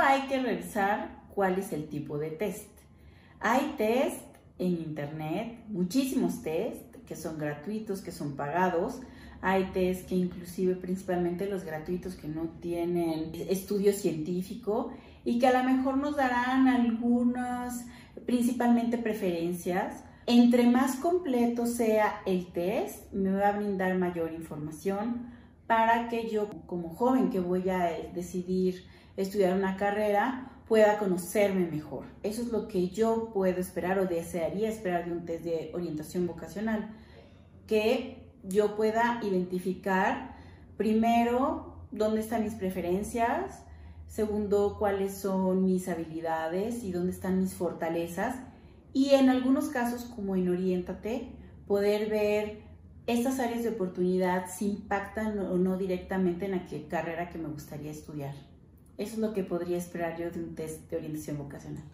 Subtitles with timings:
[0.00, 2.70] hay que revisar cuál es el tipo de test.
[3.40, 4.22] Hay test
[4.58, 9.00] en internet, muchísimos test que son gratuitos, que son pagados.
[9.40, 14.90] Hay test que inclusive principalmente los gratuitos que no tienen estudio científico
[15.24, 17.86] y que a lo mejor nos darán algunas,
[18.26, 20.04] principalmente preferencias.
[20.26, 25.37] Entre más completo sea el test, me va a brindar mayor información
[25.68, 28.86] para que yo como joven que voy a decidir
[29.16, 32.06] estudiar una carrera pueda conocerme mejor.
[32.22, 36.26] Eso es lo que yo puedo esperar o desearía esperar de un test de orientación
[36.26, 36.90] vocacional,
[37.66, 40.36] que yo pueda identificar
[40.76, 43.62] primero dónde están mis preferencias,
[44.06, 48.36] segundo cuáles son mis habilidades y dónde están mis fortalezas
[48.94, 51.28] y en algunos casos como en Oriéntate
[51.66, 52.67] poder ver
[53.08, 57.90] estas áreas de oportunidad si impactan o no directamente en la carrera que me gustaría
[57.90, 58.34] estudiar.
[58.98, 61.84] Eso es lo que podría esperar yo de un test de orientación vocacional.